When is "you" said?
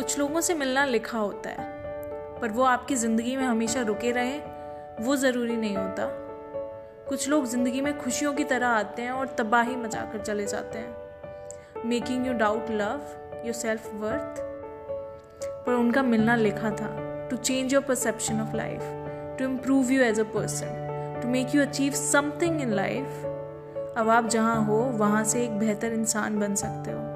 12.26-12.32, 19.92-20.02, 21.54-21.62